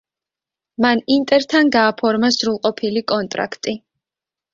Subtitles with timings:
[0.85, 3.75] მან ინტერთან გააფორმა სრულყოფილი კონტრაქტი.